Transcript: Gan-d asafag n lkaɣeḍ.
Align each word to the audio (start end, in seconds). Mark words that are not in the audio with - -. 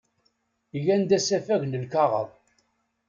Gan-d 0.85 1.11
asafag 1.17 1.61
n 1.65 1.79
lkaɣeḍ. 1.83 2.29